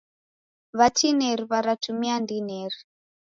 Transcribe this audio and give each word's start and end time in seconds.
W'atineri 0.77 1.43
w'aratumia 1.49 2.15
ndineri. 2.23 2.79